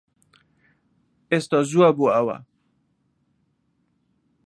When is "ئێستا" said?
1.31-1.59